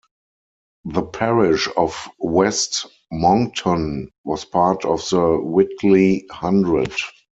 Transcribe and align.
The 0.85 1.03
parish 1.03 1.69
of 1.77 2.09
West 2.17 2.87
Monkton 3.11 4.09
was 4.23 4.45
part 4.45 4.83
of 4.83 5.07
the 5.07 5.37
Whitley 5.39 6.25
Hundred. 6.31 6.93